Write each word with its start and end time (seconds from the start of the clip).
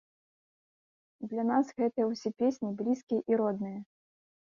Для 1.35 1.43
нас 1.51 1.71
гэтыя 1.83 2.09
ўсе 2.11 2.29
песні 2.43 2.69
блізкія 2.83 3.21
і 3.33 3.43
родныя. 3.45 3.79